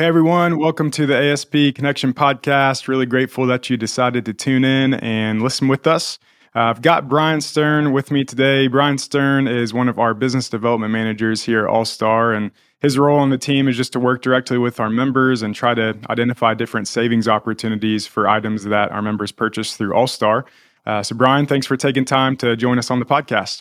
Hey 0.00 0.06
everyone, 0.06 0.56
welcome 0.56 0.90
to 0.92 1.04
the 1.04 1.14
ASP 1.14 1.74
Connection 1.74 2.14
podcast. 2.14 2.88
Really 2.88 3.04
grateful 3.04 3.46
that 3.48 3.68
you 3.68 3.76
decided 3.76 4.24
to 4.24 4.32
tune 4.32 4.64
in 4.64 4.94
and 4.94 5.42
listen 5.42 5.68
with 5.68 5.86
us. 5.86 6.18
Uh, 6.56 6.60
I've 6.60 6.80
got 6.80 7.06
Brian 7.06 7.42
Stern 7.42 7.92
with 7.92 8.10
me 8.10 8.24
today. 8.24 8.66
Brian 8.66 8.96
Stern 8.96 9.46
is 9.46 9.74
one 9.74 9.90
of 9.90 9.98
our 9.98 10.14
business 10.14 10.48
development 10.48 10.90
managers 10.90 11.42
here 11.42 11.66
at 11.66 11.70
All 11.70 11.84
Star, 11.84 12.32
and 12.32 12.50
his 12.78 12.96
role 12.96 13.18
on 13.18 13.28
the 13.28 13.36
team 13.36 13.68
is 13.68 13.76
just 13.76 13.92
to 13.92 14.00
work 14.00 14.22
directly 14.22 14.56
with 14.56 14.80
our 14.80 14.88
members 14.88 15.42
and 15.42 15.54
try 15.54 15.74
to 15.74 15.94
identify 16.08 16.54
different 16.54 16.88
savings 16.88 17.28
opportunities 17.28 18.06
for 18.06 18.26
items 18.26 18.64
that 18.64 18.90
our 18.92 19.02
members 19.02 19.32
purchase 19.32 19.76
through 19.76 19.92
All 19.92 20.06
Star. 20.06 20.46
Uh, 20.86 21.02
so, 21.02 21.14
Brian, 21.14 21.44
thanks 21.44 21.66
for 21.66 21.76
taking 21.76 22.06
time 22.06 22.38
to 22.38 22.56
join 22.56 22.78
us 22.78 22.90
on 22.90 23.00
the 23.00 23.04
podcast. 23.04 23.60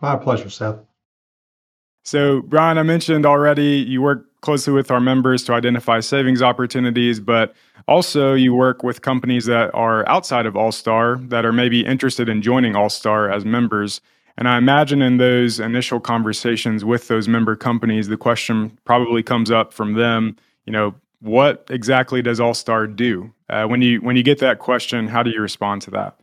My 0.00 0.16
pleasure, 0.16 0.48
Seth. 0.48 0.78
So, 2.02 2.40
Brian, 2.40 2.78
I 2.78 2.82
mentioned 2.82 3.26
already 3.26 3.84
you 3.86 4.00
work 4.00 4.24
closely 4.46 4.72
with 4.72 4.92
our 4.92 5.00
members 5.00 5.42
to 5.42 5.52
identify 5.52 5.98
savings 5.98 6.40
opportunities, 6.40 7.18
but 7.18 7.52
also 7.88 8.32
you 8.32 8.54
work 8.54 8.84
with 8.84 9.02
companies 9.02 9.46
that 9.46 9.74
are 9.74 10.08
outside 10.08 10.46
of 10.46 10.54
All 10.54 10.70
Star 10.70 11.16
that 11.16 11.44
are 11.44 11.52
maybe 11.52 11.84
interested 11.84 12.28
in 12.28 12.42
joining 12.42 12.76
All 12.76 12.88
Star 12.88 13.28
as 13.28 13.44
members. 13.44 14.00
And 14.38 14.48
I 14.48 14.56
imagine 14.56 15.02
in 15.02 15.16
those 15.16 15.58
initial 15.58 15.98
conversations 15.98 16.84
with 16.84 17.08
those 17.08 17.26
member 17.26 17.56
companies, 17.56 18.06
the 18.06 18.16
question 18.16 18.78
probably 18.84 19.20
comes 19.20 19.50
up 19.50 19.72
from 19.72 19.94
them, 19.94 20.36
you 20.64 20.72
know, 20.72 20.94
what 21.18 21.66
exactly 21.68 22.22
does 22.22 22.38
All 22.38 22.54
Star 22.54 22.86
do? 22.86 23.32
Uh, 23.50 23.66
when 23.66 23.82
you 23.82 23.98
when 24.00 24.14
you 24.14 24.22
get 24.22 24.38
that 24.38 24.60
question, 24.60 25.08
how 25.08 25.24
do 25.24 25.30
you 25.30 25.40
respond 25.40 25.82
to 25.82 25.90
that? 25.90 26.20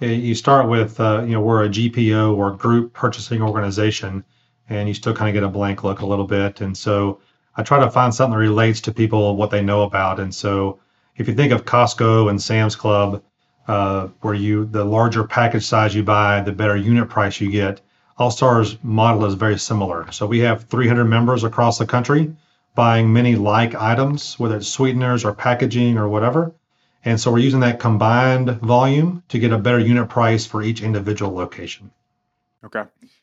You 0.00 0.34
start 0.34 0.68
with, 0.68 1.00
uh, 1.00 1.22
you 1.22 1.32
know, 1.32 1.40
we're 1.40 1.64
a 1.64 1.70
GPO 1.70 2.36
or 2.36 2.50
group 2.50 2.92
purchasing 2.92 3.40
organization 3.40 4.24
and 4.68 4.88
you 4.88 4.94
still 4.94 5.14
kind 5.14 5.30
of 5.30 5.32
get 5.32 5.42
a 5.42 5.48
blank 5.48 5.84
look 5.84 6.00
a 6.00 6.06
little 6.06 6.26
bit. 6.26 6.60
And 6.60 6.76
so 6.76 7.20
I 7.56 7.62
try 7.62 7.78
to 7.80 7.90
find 7.90 8.14
something 8.14 8.32
that 8.32 8.38
relates 8.38 8.80
to 8.82 8.92
people 8.92 9.36
what 9.36 9.50
they 9.50 9.62
know 9.62 9.82
about. 9.82 10.20
And 10.20 10.34
so 10.34 10.78
if 11.16 11.26
you 11.26 11.34
think 11.34 11.52
of 11.52 11.64
Costco 11.64 12.28
and 12.28 12.40
Sam's 12.40 12.76
Club, 12.76 13.22
uh, 13.68 14.08
where 14.20 14.34
you 14.34 14.66
the 14.66 14.84
larger 14.84 15.24
package 15.24 15.64
size 15.64 15.94
you 15.94 16.02
buy, 16.02 16.40
the 16.40 16.52
better 16.52 16.76
unit 16.76 17.08
price 17.08 17.40
you 17.40 17.50
get. 17.50 17.80
All 18.18 18.30
Stars 18.30 18.78
model 18.82 19.24
is 19.24 19.34
very 19.34 19.58
similar. 19.58 20.10
So 20.12 20.26
we 20.26 20.38
have 20.40 20.64
300 20.64 21.04
members 21.04 21.44
across 21.44 21.78
the 21.78 21.86
country 21.86 22.34
buying 22.74 23.12
many 23.12 23.34
like 23.34 23.74
items, 23.74 24.38
whether 24.38 24.56
it's 24.56 24.68
sweeteners 24.68 25.24
or 25.24 25.32
packaging 25.32 25.98
or 25.98 26.08
whatever. 26.08 26.54
And 27.04 27.20
so 27.20 27.32
we're 27.32 27.38
using 27.38 27.60
that 27.60 27.80
combined 27.80 28.50
volume 28.60 29.22
to 29.28 29.38
get 29.38 29.52
a 29.52 29.58
better 29.58 29.78
unit 29.78 30.08
price 30.08 30.44
for 30.46 30.62
each 30.62 30.82
individual 30.82 31.32
location. 31.32 31.90
Okay. 32.64 32.82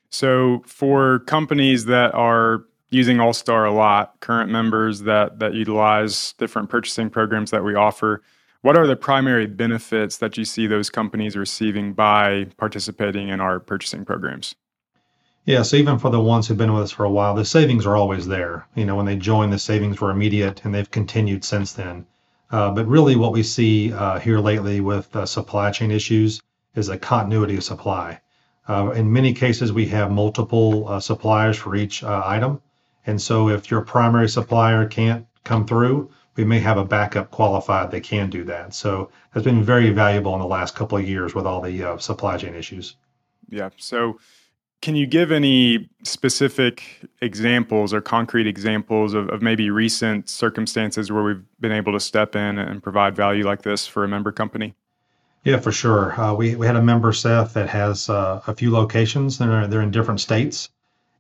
So 0.10 0.64
for 0.66 1.20
companies 1.20 1.86
that 1.86 2.14
are 2.14 2.64
using 2.94 3.20
All 3.20 3.34
Star 3.34 3.66
a 3.66 3.74
lot, 3.74 4.20
current 4.20 4.52
members 4.52 5.02
that 5.02 5.40
that 5.40 5.54
utilize 5.54 6.34
different 6.38 6.70
purchasing 6.70 7.10
programs 7.10 7.52
that 7.52 7.64
we 7.64 7.76
offer, 7.76 8.22
what 8.62 8.78
are 8.78 8.88
the 8.88 8.96
primary 8.96 9.48
benefits 9.48 10.18
that 10.18 10.38
you 10.38 10.46
see 10.46 10.68
those 10.68 10.90
companies 10.90 11.36
receiving 11.36 11.94
by 11.94 12.46
participating 12.58 13.30
in 13.30 13.42
our 13.42 13.60
purchasing 13.60 14.06
programs? 14.06 14.56
Yeah, 15.46 15.64
so 15.64 15.76
even 15.76 16.00
for 16.00 16.10
the 16.10 16.22
ones 16.22 16.48
who've 16.48 16.58
been 16.58 16.72
with 16.72 16.84
us 16.84 16.92
for 16.92 17.04
a 17.04 17.12
while, 17.12 17.36
the 17.36 17.44
savings 17.44 17.86
are 17.86 17.98
always 17.98 18.28
there. 18.28 18.66
You 18.76 18.86
know, 18.86 18.96
when 18.96 19.06
they 19.06 19.18
joined, 19.18 19.52
the 19.52 19.60
savings 19.60 20.00
were 20.00 20.10
immediate, 20.10 20.64
and 20.64 20.74
they've 20.74 20.90
continued 20.90 21.44
since 21.44 21.74
then. 21.74 22.06
Uh, 22.50 22.72
but 22.72 22.88
really, 22.88 23.18
what 23.18 23.34
we 23.34 23.44
see 23.44 23.92
uh, 23.92 24.20
here 24.20 24.40
lately 24.40 24.80
with 24.80 25.14
uh, 25.16 25.26
supply 25.26 25.72
chain 25.72 25.92
issues 25.92 26.42
is 26.76 26.88
a 26.88 26.98
continuity 26.98 27.58
of 27.58 27.64
supply. 27.64 28.22
Uh, 28.70 28.92
in 28.92 29.12
many 29.12 29.34
cases, 29.34 29.74
we 29.74 29.86
have 29.88 30.12
multiple 30.12 30.88
uh, 30.88 31.00
suppliers 31.00 31.58
for 31.58 31.76
each 31.76 32.04
uh, 32.04 32.24
item. 32.26 32.62
And 33.06 33.22
so 33.22 33.50
if 33.50 33.70
your 33.70 33.82
primary 33.82 34.30
supplier 34.30 34.88
can't 34.88 35.26
come 35.44 35.66
through, 35.66 36.10
we 36.36 36.46
may 36.46 36.60
have 36.60 36.78
a 36.78 36.86
backup 36.86 37.32
qualified 37.32 37.92
that 37.92 38.04
can 38.04 38.30
do 38.30 38.44
that. 38.46 38.74
So 38.74 39.12
that's 39.34 39.44
been 39.44 39.64
very 39.64 39.90
valuable 39.92 40.34
in 40.34 40.40
the 40.40 40.48
last 40.48 40.76
couple 40.76 40.98
of 40.98 41.08
years 41.08 41.36
with 41.36 41.46
all 41.46 41.62
the 41.62 41.84
uh, 41.84 41.98
supply 41.98 42.38
chain 42.38 42.56
issues. 42.56 42.96
Yeah. 43.50 43.70
So 43.78 44.20
can 44.82 44.96
you 44.96 45.06
give 45.06 45.32
any 45.32 45.90
specific 46.04 47.08
examples 47.22 47.94
or 47.94 48.02
concrete 48.02 48.48
examples 48.48 49.14
of, 49.14 49.30
of 49.30 49.42
maybe 49.42 49.70
recent 49.70 50.28
circumstances 50.28 51.12
where 51.12 51.24
we've 51.24 51.44
been 51.60 51.72
able 51.72 51.94
to 51.94 52.00
step 52.00 52.36
in 52.36 52.58
and 52.58 52.82
provide 52.82 53.16
value 53.16 53.46
like 53.46 53.62
this 53.62 53.86
for 53.88 54.04
a 54.04 54.08
member 54.08 54.32
company? 54.32 54.76
Yeah, 55.44 55.60
for 55.60 55.72
sure. 55.72 56.20
Uh, 56.20 56.34
we, 56.34 56.56
we 56.56 56.66
had 56.66 56.76
a 56.76 56.82
member, 56.82 57.14
Seth, 57.14 57.54
that 57.54 57.70
has 57.70 58.10
uh, 58.10 58.42
a 58.48 58.56
few 58.56 58.72
locations. 58.72 59.38
They're, 59.38 59.68
they're 59.68 59.82
in 59.82 59.92
different 59.92 60.20
states. 60.20 60.70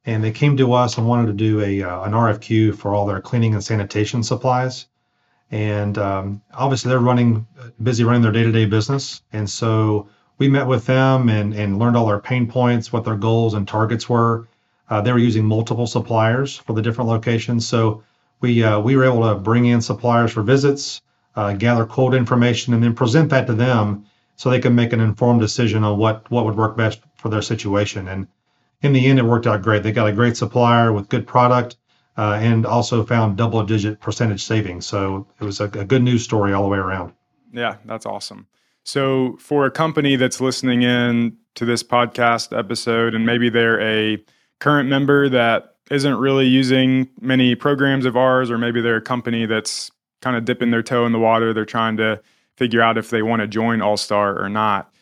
And 0.05 0.23
they 0.23 0.31
came 0.31 0.57
to 0.57 0.73
us 0.73 0.97
and 0.97 1.07
wanted 1.07 1.27
to 1.27 1.33
do 1.33 1.61
a 1.61 1.81
uh, 1.83 2.03
an 2.03 2.11
RFQ 2.11 2.75
for 2.75 2.93
all 2.93 3.05
their 3.05 3.21
cleaning 3.21 3.53
and 3.53 3.63
sanitation 3.63 4.23
supplies. 4.23 4.87
And 5.51 5.97
um, 5.97 6.41
obviously, 6.53 6.89
they're 6.89 6.99
running 6.99 7.47
busy 7.81 8.03
running 8.03 8.21
their 8.21 8.31
day 8.31 8.43
to 8.43 8.51
day 8.51 8.65
business. 8.65 9.21
And 9.31 9.49
so 9.49 10.07
we 10.37 10.47
met 10.47 10.67
with 10.67 10.85
them 10.85 11.29
and, 11.29 11.53
and 11.53 11.79
learned 11.79 11.95
all 11.95 12.07
their 12.07 12.19
pain 12.19 12.47
points, 12.47 12.91
what 12.91 13.05
their 13.05 13.15
goals 13.15 13.53
and 13.53 13.67
targets 13.67 14.09
were. 14.09 14.47
Uh, 14.89 15.01
they 15.01 15.11
were 15.11 15.19
using 15.19 15.45
multiple 15.45 15.87
suppliers 15.87 16.57
for 16.57 16.73
the 16.73 16.81
different 16.81 17.09
locations. 17.09 17.67
So 17.67 18.03
we, 18.41 18.63
uh, 18.63 18.79
we 18.79 18.95
were 18.95 19.05
able 19.05 19.21
to 19.29 19.35
bring 19.35 19.65
in 19.65 19.81
suppliers 19.81 20.31
for 20.31 20.43
visits, 20.43 21.01
uh, 21.35 21.53
gather 21.53 21.85
quote 21.85 22.13
information, 22.13 22.73
and 22.73 22.83
then 22.83 22.93
present 22.93 23.29
that 23.29 23.47
to 23.47 23.53
them 23.53 24.05
so 24.35 24.49
they 24.49 24.59
can 24.59 24.75
make 24.75 24.91
an 24.91 24.99
informed 24.99 25.39
decision 25.39 25.83
on 25.83 25.97
what 25.97 26.29
what 26.31 26.45
would 26.45 26.57
work 26.57 26.75
best 26.75 26.99
for 27.15 27.29
their 27.29 27.41
situation. 27.41 28.07
And 28.07 28.27
in 28.83 28.93
the 28.93 29.07
end, 29.07 29.17
it 29.17 29.25
worked 29.25 29.47
out 29.47 29.61
great. 29.61 29.81
They 29.81 29.91
got 29.91 30.07
a 30.07 30.13
great 30.13 30.37
supplier 30.37 30.93
with 30.93 31.09
good 31.09 31.25
product. 31.25 31.77
Uh, 32.15 32.37
and 32.39 32.63
also 32.63 33.03
found 33.03 33.37
double 33.37 33.63
digit 33.63 33.99
percentage 33.99 34.43
savings. 34.43 34.85
So 34.85 35.25
it 35.41 35.43
was 35.43 35.59
a, 35.59 35.63
a 35.63 35.83
good 35.83 36.03
news 36.03 36.23
story 36.23 36.53
all 36.53 36.61
the 36.61 36.69
way 36.69 36.77
around. 36.77 37.11
Yeah, 37.51 37.77
that's 37.85 38.05
awesome. 38.05 38.45
So, 38.83 39.37
for 39.39 39.65
a 39.65 39.71
company 39.71 40.15
that's 40.15 40.41
listening 40.41 40.83
in 40.83 41.37
to 41.55 41.65
this 41.65 41.81
podcast 41.81 42.57
episode, 42.57 43.15
and 43.15 43.25
maybe 43.25 43.49
they're 43.49 43.81
a 43.81 44.23
current 44.59 44.89
member 44.89 45.29
that 45.29 45.75
isn't 45.89 46.15
really 46.15 46.45
using 46.45 47.09
many 47.21 47.55
programs 47.55 48.05
of 48.05 48.17
ours, 48.17 48.51
or 48.51 48.57
maybe 48.57 48.81
they're 48.81 48.97
a 48.97 49.01
company 49.01 49.45
that's 49.45 49.89
kind 50.21 50.35
of 50.35 50.45
dipping 50.45 50.71
their 50.71 50.83
toe 50.83 51.05
in 51.05 51.11
the 51.11 51.19
water, 51.19 51.53
they're 51.53 51.65
trying 51.65 51.97
to 51.97 52.21
figure 52.57 52.81
out 52.81 52.97
if 52.97 53.09
they 53.09 53.21
want 53.21 53.41
to 53.41 53.47
join 53.47 53.81
All 53.81 53.97
Star 53.97 54.39
or 54.39 54.49
not. 54.49 54.93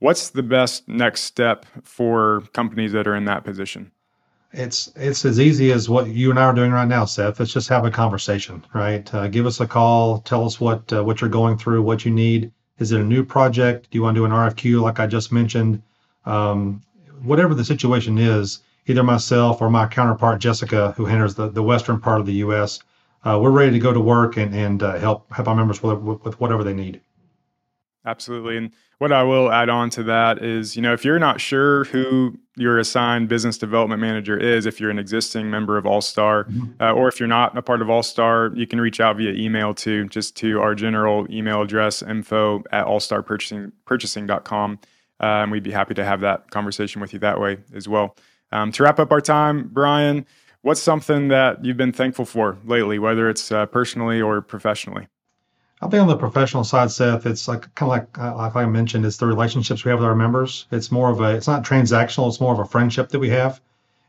What's 0.00 0.30
the 0.30 0.44
best 0.44 0.86
next 0.86 1.22
step 1.22 1.66
for 1.82 2.42
companies 2.52 2.92
that 2.92 3.08
are 3.08 3.16
in 3.16 3.24
that 3.24 3.44
position? 3.44 3.90
It's 4.52 4.90
it's 4.96 5.24
as 5.24 5.40
easy 5.40 5.72
as 5.72 5.88
what 5.88 6.06
you 6.06 6.30
and 6.30 6.38
I 6.38 6.44
are 6.44 6.54
doing 6.54 6.70
right 6.70 6.88
now, 6.88 7.04
Seth. 7.04 7.38
Let's 7.38 7.52
just 7.52 7.68
have 7.68 7.84
a 7.84 7.90
conversation, 7.90 8.64
right? 8.72 9.12
Uh, 9.12 9.28
give 9.28 9.44
us 9.44 9.60
a 9.60 9.66
call. 9.66 10.20
Tell 10.20 10.46
us 10.46 10.60
what 10.60 10.90
uh, 10.92 11.02
what 11.02 11.20
you're 11.20 11.28
going 11.28 11.58
through, 11.58 11.82
what 11.82 12.04
you 12.04 12.12
need. 12.12 12.52
Is 12.78 12.92
it 12.92 13.00
a 13.00 13.04
new 13.04 13.24
project? 13.24 13.90
Do 13.90 13.98
you 13.98 14.02
want 14.02 14.14
to 14.14 14.20
do 14.20 14.24
an 14.24 14.30
RFQ, 14.30 14.80
like 14.80 15.00
I 15.00 15.06
just 15.08 15.32
mentioned? 15.32 15.82
Um, 16.24 16.80
whatever 17.22 17.52
the 17.52 17.64
situation 17.64 18.18
is, 18.18 18.60
either 18.86 19.02
myself 19.02 19.60
or 19.60 19.68
my 19.68 19.86
counterpart 19.86 20.40
Jessica, 20.40 20.94
who 20.96 21.06
handles 21.06 21.34
the, 21.34 21.48
the 21.48 21.62
western 21.62 22.00
part 22.00 22.20
of 22.20 22.26
the 22.26 22.34
U.S., 22.34 22.78
uh, 23.24 23.38
we're 23.42 23.50
ready 23.50 23.72
to 23.72 23.78
go 23.80 23.92
to 23.92 24.00
work 24.00 24.36
and 24.36 24.54
and 24.54 24.82
uh, 24.82 24.96
help 24.98 25.30
help 25.32 25.48
our 25.48 25.56
members 25.56 25.82
with, 25.82 25.98
with 25.98 26.40
whatever 26.40 26.62
they 26.62 26.74
need. 26.74 27.00
Absolutely. 28.04 28.56
And 28.56 28.70
what 28.98 29.12
I 29.12 29.22
will 29.22 29.52
add 29.52 29.68
on 29.68 29.90
to 29.90 30.02
that 30.04 30.42
is, 30.42 30.76
you 30.76 30.82
know, 30.82 30.92
if 30.92 31.04
you're 31.04 31.18
not 31.18 31.40
sure 31.40 31.84
who 31.84 32.38
your 32.56 32.78
assigned 32.78 33.28
business 33.28 33.58
development 33.58 34.00
manager 34.00 34.36
is, 34.36 34.66
if 34.66 34.80
you're 34.80 34.90
an 34.90 34.98
existing 34.98 35.50
member 35.50 35.76
of 35.76 35.86
All 35.86 36.00
Star, 36.00 36.44
mm-hmm. 36.44 36.80
uh, 36.80 36.92
or 36.92 37.08
if 37.08 37.20
you're 37.20 37.28
not 37.28 37.56
a 37.56 37.62
part 37.62 37.82
of 37.82 37.90
All 37.90 38.02
Star, 38.02 38.50
you 38.54 38.66
can 38.66 38.80
reach 38.80 39.00
out 39.00 39.16
via 39.16 39.32
email 39.32 39.74
to 39.74 40.06
just 40.08 40.36
to 40.36 40.60
our 40.60 40.74
general 40.74 41.26
email 41.30 41.62
address, 41.62 42.02
info 42.02 42.62
at 42.72 42.86
allstarpurchasing.com. 42.86 44.78
Uh, 45.20 45.24
and 45.24 45.50
we'd 45.50 45.64
be 45.64 45.72
happy 45.72 45.94
to 45.94 46.04
have 46.04 46.20
that 46.20 46.50
conversation 46.50 47.00
with 47.00 47.12
you 47.12 47.18
that 47.18 47.40
way 47.40 47.58
as 47.74 47.88
well. 47.88 48.16
Um, 48.52 48.72
to 48.72 48.84
wrap 48.84 48.98
up 48.98 49.12
our 49.12 49.20
time, 49.20 49.68
Brian, 49.72 50.24
what's 50.62 50.80
something 50.80 51.28
that 51.28 51.64
you've 51.64 51.76
been 51.76 51.92
thankful 51.92 52.24
for 52.24 52.56
lately, 52.64 52.98
whether 52.98 53.28
it's 53.28 53.52
uh, 53.52 53.66
personally 53.66 54.20
or 54.22 54.40
professionally? 54.40 55.08
I 55.80 55.88
think 55.88 56.00
on 56.02 56.08
the 56.08 56.16
professional 56.16 56.64
side, 56.64 56.90
Seth, 56.90 57.24
it's 57.24 57.46
like 57.46 57.72
kind 57.76 57.90
of 57.92 57.98
like 57.98 58.18
uh, 58.18 58.36
like 58.36 58.56
I 58.56 58.66
mentioned, 58.66 59.04
it's 59.06 59.18
the 59.18 59.26
relationships 59.26 59.84
we 59.84 59.90
have 59.90 60.00
with 60.00 60.08
our 60.08 60.14
members. 60.14 60.66
It's 60.72 60.90
more 60.90 61.08
of 61.10 61.20
a, 61.20 61.34
it's 61.36 61.46
not 61.46 61.64
transactional. 61.64 62.28
It's 62.28 62.40
more 62.40 62.52
of 62.52 62.58
a 62.58 62.64
friendship 62.64 63.10
that 63.10 63.20
we 63.20 63.30
have. 63.30 63.60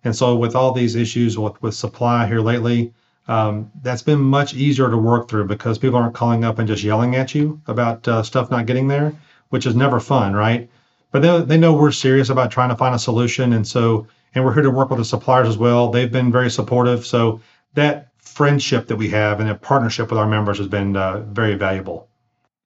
And 0.03 0.15
so 0.15 0.35
with 0.35 0.55
all 0.55 0.71
these 0.71 0.95
issues 0.95 1.37
with 1.37 1.61
with 1.61 1.75
supply 1.75 2.25
here 2.25 2.39
lately, 2.39 2.93
um, 3.27 3.71
that's 3.83 4.01
been 4.01 4.19
much 4.19 4.55
easier 4.55 4.89
to 4.89 4.97
work 4.97 5.29
through 5.29 5.45
because 5.45 5.77
people 5.77 5.99
aren't 5.99 6.15
calling 6.15 6.43
up 6.43 6.57
and 6.57 6.67
just 6.67 6.83
yelling 6.83 7.15
at 7.15 7.35
you 7.35 7.61
about 7.67 8.07
uh, 8.07 8.23
stuff 8.23 8.49
not 8.49 8.65
getting 8.65 8.87
there, 8.87 9.13
which 9.49 9.67
is 9.67 9.75
never 9.75 9.99
fun, 9.99 10.33
right? 10.33 10.69
But 11.11 11.21
they 11.21 11.41
they 11.41 11.57
know 11.57 11.73
we're 11.73 11.91
serious 11.91 12.29
about 12.29 12.49
trying 12.49 12.69
to 12.69 12.75
find 12.75 12.95
a 12.95 12.99
solution, 12.99 13.53
and 13.53 13.67
so 13.67 14.07
and 14.33 14.43
we're 14.43 14.53
here 14.53 14.63
to 14.63 14.71
work 14.71 14.89
with 14.89 14.99
the 14.99 15.05
suppliers 15.05 15.47
as 15.47 15.57
well. 15.57 15.89
They've 15.89 16.11
been 16.11 16.31
very 16.31 16.49
supportive. 16.49 17.05
So 17.05 17.41
that 17.75 18.07
friendship 18.21 18.87
that 18.87 18.95
we 18.95 19.09
have 19.09 19.39
and 19.39 19.49
a 19.49 19.55
partnership 19.55 20.09
with 20.09 20.19
our 20.19 20.27
members 20.27 20.57
has 20.57 20.67
been 20.67 20.95
uh, 20.95 21.19
very 21.19 21.55
valuable. 21.55 22.07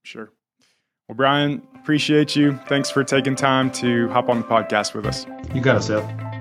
Sure. 0.03 0.31
Well, 1.07 1.15
Brian, 1.15 1.61
appreciate 1.75 2.35
you. 2.35 2.59
Thanks 2.67 2.89
for 2.89 3.03
taking 3.03 3.35
time 3.35 3.71
to 3.73 4.07
hop 4.09 4.29
on 4.29 4.39
the 4.39 4.45
podcast 4.45 4.93
with 4.93 5.05
us. 5.05 5.25
You 5.53 5.61
got 5.61 5.77
it, 5.77 5.83
Seth. 5.83 6.33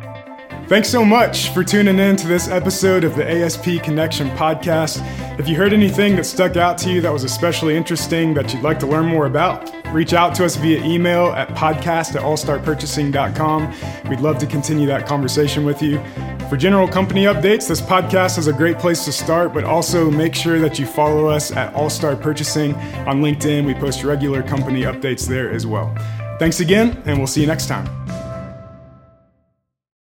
Thanks 0.68 0.88
so 0.88 1.04
much 1.04 1.48
for 1.50 1.64
tuning 1.64 1.98
in 1.98 2.16
to 2.16 2.26
this 2.26 2.48
episode 2.48 3.04
of 3.04 3.16
the 3.16 3.28
ASP 3.28 3.82
Connection 3.82 4.30
podcast. 4.30 5.02
If 5.38 5.48
you 5.48 5.56
heard 5.56 5.72
anything 5.72 6.16
that 6.16 6.24
stuck 6.24 6.56
out 6.56 6.78
to 6.78 6.90
you 6.90 7.00
that 7.02 7.12
was 7.12 7.24
especially 7.24 7.76
interesting 7.76 8.32
that 8.34 8.54
you'd 8.54 8.62
like 8.62 8.78
to 8.80 8.86
learn 8.86 9.04
more 9.06 9.26
about, 9.26 9.70
reach 9.92 10.12
out 10.14 10.34
to 10.36 10.44
us 10.44 10.56
via 10.56 10.82
email 10.84 11.26
at 11.32 11.48
podcast 11.48 12.14
at 12.14 12.22
allstarpurchasing.com. 12.22 14.08
We'd 14.08 14.20
love 14.20 14.38
to 14.38 14.46
continue 14.46 14.86
that 14.86 15.06
conversation 15.06 15.64
with 15.64 15.82
you. 15.82 15.98
For 16.52 16.58
general 16.58 16.86
company 16.86 17.24
updates, 17.24 17.66
this 17.66 17.80
podcast 17.80 18.36
is 18.36 18.46
a 18.46 18.52
great 18.52 18.78
place 18.78 19.06
to 19.06 19.10
start, 19.10 19.54
but 19.54 19.64
also 19.64 20.10
make 20.10 20.34
sure 20.34 20.58
that 20.58 20.78
you 20.78 20.84
follow 20.84 21.26
us 21.26 21.50
at 21.50 21.72
All 21.72 21.88
Star 21.88 22.14
Purchasing 22.14 22.74
on 23.08 23.22
LinkedIn. 23.22 23.64
We 23.64 23.72
post 23.72 24.04
regular 24.04 24.42
company 24.42 24.82
updates 24.82 25.26
there 25.26 25.50
as 25.50 25.66
well. 25.66 25.94
Thanks 26.38 26.60
again, 26.60 27.02
and 27.06 27.16
we'll 27.16 27.26
see 27.26 27.40
you 27.40 27.46
next 27.46 27.68
time. 27.68 28.01